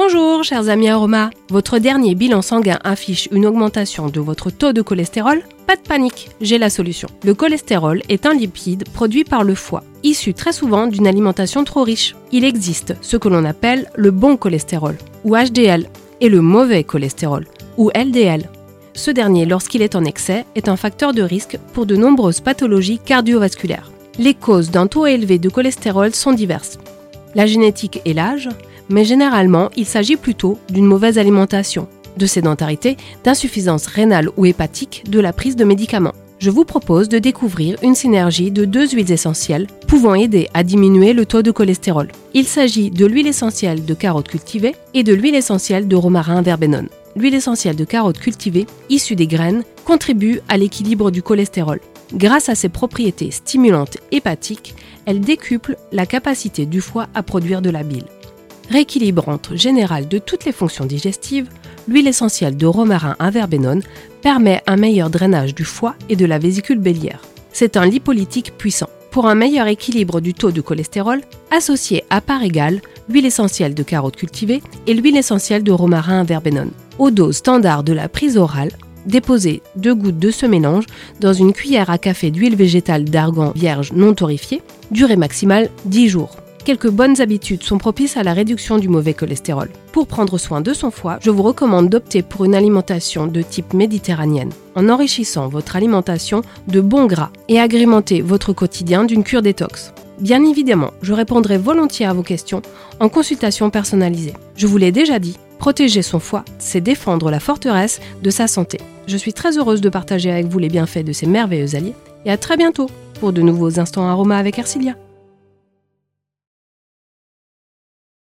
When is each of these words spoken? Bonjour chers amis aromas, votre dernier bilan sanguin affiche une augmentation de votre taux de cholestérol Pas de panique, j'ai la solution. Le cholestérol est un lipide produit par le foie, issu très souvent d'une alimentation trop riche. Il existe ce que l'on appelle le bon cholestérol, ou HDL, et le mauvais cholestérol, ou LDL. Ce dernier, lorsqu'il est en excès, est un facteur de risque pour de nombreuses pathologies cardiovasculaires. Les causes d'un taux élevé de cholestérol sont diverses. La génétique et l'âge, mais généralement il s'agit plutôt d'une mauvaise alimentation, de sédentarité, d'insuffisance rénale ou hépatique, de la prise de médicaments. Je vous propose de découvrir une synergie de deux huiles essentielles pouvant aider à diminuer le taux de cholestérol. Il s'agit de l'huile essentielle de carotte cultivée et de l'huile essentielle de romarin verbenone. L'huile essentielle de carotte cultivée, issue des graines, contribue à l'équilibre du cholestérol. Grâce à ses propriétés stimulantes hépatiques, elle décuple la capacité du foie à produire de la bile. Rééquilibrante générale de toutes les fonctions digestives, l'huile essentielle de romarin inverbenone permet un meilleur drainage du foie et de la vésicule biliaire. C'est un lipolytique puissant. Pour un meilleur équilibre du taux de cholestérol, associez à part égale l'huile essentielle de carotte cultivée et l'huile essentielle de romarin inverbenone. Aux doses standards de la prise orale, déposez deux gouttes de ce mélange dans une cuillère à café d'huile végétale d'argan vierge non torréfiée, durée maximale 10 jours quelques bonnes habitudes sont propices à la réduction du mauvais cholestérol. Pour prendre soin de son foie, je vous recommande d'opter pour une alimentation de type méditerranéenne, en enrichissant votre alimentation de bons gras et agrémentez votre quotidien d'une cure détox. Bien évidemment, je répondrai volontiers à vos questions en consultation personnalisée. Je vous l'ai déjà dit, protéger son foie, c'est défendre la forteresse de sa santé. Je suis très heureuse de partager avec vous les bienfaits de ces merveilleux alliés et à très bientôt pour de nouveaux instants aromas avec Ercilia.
Bonjour 0.00 0.44
chers 0.44 0.68
amis 0.68 0.88
aromas, 0.88 1.30
votre 1.50 1.80
dernier 1.80 2.14
bilan 2.14 2.40
sanguin 2.40 2.78
affiche 2.84 3.28
une 3.32 3.44
augmentation 3.46 4.06
de 4.06 4.20
votre 4.20 4.48
taux 4.48 4.72
de 4.72 4.80
cholestérol 4.80 5.42
Pas 5.66 5.74
de 5.74 5.80
panique, 5.80 6.28
j'ai 6.40 6.56
la 6.56 6.70
solution. 6.70 7.08
Le 7.24 7.34
cholestérol 7.34 8.02
est 8.08 8.24
un 8.24 8.32
lipide 8.32 8.88
produit 8.90 9.24
par 9.24 9.42
le 9.42 9.56
foie, 9.56 9.82
issu 10.04 10.34
très 10.34 10.52
souvent 10.52 10.86
d'une 10.86 11.08
alimentation 11.08 11.64
trop 11.64 11.82
riche. 11.82 12.14
Il 12.30 12.44
existe 12.44 12.94
ce 13.00 13.16
que 13.16 13.28
l'on 13.28 13.44
appelle 13.44 13.90
le 13.96 14.12
bon 14.12 14.36
cholestérol, 14.36 14.96
ou 15.24 15.34
HDL, 15.34 15.88
et 16.20 16.28
le 16.28 16.42
mauvais 16.42 16.84
cholestérol, 16.84 17.46
ou 17.76 17.90
LDL. 17.92 18.48
Ce 18.94 19.10
dernier, 19.10 19.46
lorsqu'il 19.46 19.82
est 19.82 19.96
en 19.96 20.04
excès, 20.04 20.44
est 20.54 20.68
un 20.68 20.76
facteur 20.76 21.12
de 21.12 21.22
risque 21.22 21.58
pour 21.72 21.86
de 21.86 21.96
nombreuses 21.96 22.40
pathologies 22.40 23.00
cardiovasculaires. 23.04 23.90
Les 24.16 24.34
causes 24.34 24.70
d'un 24.70 24.86
taux 24.86 25.06
élevé 25.06 25.40
de 25.40 25.48
cholestérol 25.48 26.14
sont 26.14 26.34
diverses. 26.34 26.78
La 27.34 27.46
génétique 27.46 28.00
et 28.04 28.14
l'âge, 28.14 28.48
mais 28.88 29.04
généralement 29.04 29.70
il 29.76 29.86
s'agit 29.86 30.16
plutôt 30.16 30.58
d'une 30.70 30.86
mauvaise 30.86 31.18
alimentation, 31.18 31.88
de 32.16 32.26
sédentarité, 32.26 32.96
d'insuffisance 33.24 33.86
rénale 33.86 34.30
ou 34.36 34.46
hépatique, 34.46 35.04
de 35.08 35.20
la 35.20 35.32
prise 35.32 35.56
de 35.56 35.64
médicaments. 35.64 36.14
Je 36.40 36.50
vous 36.50 36.64
propose 36.64 37.08
de 37.08 37.18
découvrir 37.18 37.78
une 37.82 37.96
synergie 37.96 38.52
de 38.52 38.64
deux 38.64 38.88
huiles 38.90 39.10
essentielles 39.10 39.66
pouvant 39.88 40.14
aider 40.14 40.48
à 40.54 40.62
diminuer 40.62 41.12
le 41.12 41.26
taux 41.26 41.42
de 41.42 41.50
cholestérol. 41.50 42.08
Il 42.32 42.44
s'agit 42.44 42.90
de 42.90 43.06
l'huile 43.06 43.26
essentielle 43.26 43.84
de 43.84 43.94
carotte 43.94 44.28
cultivée 44.28 44.76
et 44.94 45.02
de 45.02 45.12
l'huile 45.12 45.34
essentielle 45.34 45.88
de 45.88 45.96
romarin 45.96 46.42
verbenone. 46.42 46.88
L'huile 47.16 47.34
essentielle 47.34 47.74
de 47.74 47.84
carotte 47.84 48.20
cultivée, 48.20 48.66
issue 48.88 49.16
des 49.16 49.26
graines, 49.26 49.64
contribue 49.84 50.40
à 50.48 50.56
l'équilibre 50.56 51.10
du 51.10 51.22
cholestérol. 51.22 51.80
Grâce 52.14 52.48
à 52.48 52.54
ses 52.54 52.68
propriétés 52.68 53.32
stimulantes 53.32 53.98
hépatiques, 54.12 54.76
elle 55.06 55.20
décuple 55.20 55.76
la 55.90 56.06
capacité 56.06 56.66
du 56.66 56.80
foie 56.80 57.08
à 57.14 57.24
produire 57.24 57.62
de 57.62 57.70
la 57.70 57.82
bile. 57.82 58.04
Rééquilibrante 58.70 59.56
générale 59.56 60.08
de 60.08 60.18
toutes 60.18 60.44
les 60.44 60.52
fonctions 60.52 60.84
digestives, 60.84 61.48
l'huile 61.88 62.06
essentielle 62.06 62.56
de 62.56 62.66
romarin 62.66 63.16
inverbenone 63.18 63.82
permet 64.20 64.62
un 64.66 64.76
meilleur 64.76 65.08
drainage 65.08 65.54
du 65.54 65.64
foie 65.64 65.94
et 66.10 66.16
de 66.16 66.26
la 66.26 66.38
vésicule 66.38 66.78
biliaire. 66.78 67.22
C'est 67.50 67.78
un 67.78 67.86
lipolytique 67.86 68.52
puissant. 68.58 68.90
Pour 69.10 69.26
un 69.26 69.34
meilleur 69.34 69.68
équilibre 69.68 70.20
du 70.20 70.34
taux 70.34 70.50
de 70.50 70.60
cholestérol, 70.60 71.22
associez 71.50 72.04
à 72.10 72.20
part 72.20 72.42
égale 72.42 72.82
l'huile 73.08 73.24
essentielle 73.24 73.74
de 73.74 73.82
carotte 73.82 74.16
cultivée 74.16 74.62
et 74.86 74.92
l'huile 74.92 75.16
essentielle 75.16 75.62
de 75.62 75.72
romarin 75.72 76.20
inverbenone. 76.20 76.70
Aux 76.98 77.10
doses 77.10 77.38
standards 77.38 77.84
de 77.84 77.94
la 77.94 78.10
prise 78.10 78.36
orale, 78.36 78.72
déposez 79.06 79.62
deux 79.76 79.94
gouttes 79.94 80.18
de 80.18 80.30
ce 80.30 80.44
mélange 80.44 80.84
dans 81.20 81.32
une 81.32 81.54
cuillère 81.54 81.88
à 81.88 81.96
café 81.96 82.30
d'huile 82.30 82.56
végétale 82.56 83.04
d'argan 83.04 83.52
vierge 83.56 83.92
non 83.92 84.12
torréfiée, 84.12 84.60
durée 84.90 85.16
maximale 85.16 85.70
10 85.86 86.08
jours 86.10 86.36
quelques 86.64 86.90
bonnes 86.90 87.20
habitudes 87.20 87.62
sont 87.62 87.78
propices 87.78 88.16
à 88.16 88.22
la 88.22 88.34
réduction 88.34 88.78
du 88.78 88.88
mauvais 88.88 89.14
cholestérol. 89.14 89.70
Pour 89.92 90.06
prendre 90.06 90.38
soin 90.38 90.60
de 90.60 90.72
son 90.72 90.90
foie, 90.90 91.18
je 91.20 91.30
vous 91.30 91.42
recommande 91.42 91.88
d'opter 91.88 92.22
pour 92.22 92.44
une 92.44 92.54
alimentation 92.54 93.26
de 93.26 93.42
type 93.42 93.74
méditerranéenne, 93.74 94.52
en 94.74 94.88
enrichissant 94.88 95.48
votre 95.48 95.76
alimentation 95.76 96.42
de 96.66 96.80
bons 96.80 97.06
gras 97.06 97.30
et 97.48 97.60
agrémentez 97.60 98.20
votre 98.20 98.52
quotidien 98.52 99.04
d'une 99.04 99.24
cure 99.24 99.42
détox. 99.42 99.92
Bien 100.20 100.44
évidemment, 100.44 100.90
je 101.00 101.12
répondrai 101.12 101.58
volontiers 101.58 102.06
à 102.06 102.12
vos 102.12 102.22
questions 102.22 102.62
en 102.98 103.08
consultation 103.08 103.70
personnalisée. 103.70 104.34
Je 104.56 104.66
vous 104.66 104.76
l'ai 104.76 104.90
déjà 104.90 105.18
dit, 105.18 105.36
protéger 105.58 106.02
son 106.02 106.18
foie, 106.18 106.44
c'est 106.58 106.80
défendre 106.80 107.30
la 107.30 107.40
forteresse 107.40 108.00
de 108.22 108.30
sa 108.30 108.48
santé. 108.48 108.78
Je 109.06 109.16
suis 109.16 109.32
très 109.32 109.58
heureuse 109.58 109.80
de 109.80 109.88
partager 109.88 110.30
avec 110.30 110.46
vous 110.46 110.58
les 110.58 110.68
bienfaits 110.68 111.04
de 111.04 111.12
ces 111.12 111.26
merveilleux 111.26 111.76
alliés 111.76 111.94
et 112.24 112.30
à 112.30 112.36
très 112.36 112.56
bientôt 112.56 112.90
pour 113.20 113.32
de 113.32 113.42
nouveaux 113.42 113.78
instants 113.78 114.08
aromas 114.08 114.38
avec 114.38 114.58
Ercilia. 114.58 114.96